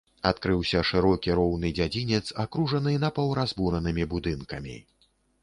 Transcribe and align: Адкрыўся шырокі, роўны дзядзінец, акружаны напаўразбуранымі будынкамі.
Адкрыўся 0.29 0.79
шырокі, 0.91 1.33
роўны 1.39 1.69
дзядзінец, 1.79 2.23
акружаны 2.45 2.95
напаўразбуранымі 3.05 4.09
будынкамі. 4.17 4.75